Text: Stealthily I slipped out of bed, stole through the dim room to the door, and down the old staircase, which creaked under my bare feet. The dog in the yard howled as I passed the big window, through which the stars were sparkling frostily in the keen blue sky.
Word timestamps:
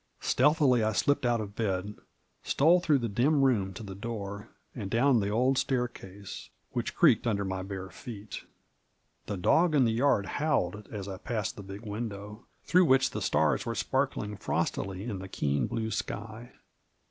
Stealthily 0.19 0.81
I 0.83 0.93
slipped 0.93 1.27
out 1.27 1.41
of 1.41 1.55
bed, 1.55 1.93
stole 2.41 2.79
through 2.79 2.97
the 2.97 3.07
dim 3.07 3.43
room 3.43 3.71
to 3.75 3.83
the 3.83 3.93
door, 3.93 4.49
and 4.73 4.89
down 4.89 5.19
the 5.19 5.29
old 5.29 5.59
staircase, 5.59 6.49
which 6.71 6.95
creaked 6.95 7.27
under 7.27 7.45
my 7.45 7.61
bare 7.61 7.91
feet. 7.91 8.45
The 9.27 9.37
dog 9.37 9.75
in 9.75 9.85
the 9.85 9.93
yard 9.93 10.25
howled 10.25 10.87
as 10.91 11.07
I 11.07 11.17
passed 11.17 11.55
the 11.55 11.61
big 11.61 11.81
window, 11.85 12.47
through 12.63 12.85
which 12.85 13.11
the 13.11 13.21
stars 13.21 13.63
were 13.67 13.75
sparkling 13.75 14.37
frostily 14.37 15.03
in 15.03 15.19
the 15.19 15.27
keen 15.27 15.67
blue 15.67 15.91
sky. 15.91 16.51